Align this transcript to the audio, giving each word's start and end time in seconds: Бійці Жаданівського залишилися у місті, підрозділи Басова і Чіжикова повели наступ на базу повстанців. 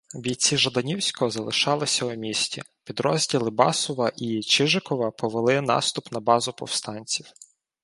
Бійці 0.15 0.57
Жаданівського 0.57 1.31
залишилися 1.31 2.05
у 2.05 2.13
місті, 2.15 2.63
підрозділи 2.83 3.51
Басова 3.51 4.11
і 4.17 4.39
Чіжикова 4.41 5.11
повели 5.11 5.61
наступ 5.61 6.11
на 6.11 6.19
базу 6.19 6.53
повстанців. 6.53 7.25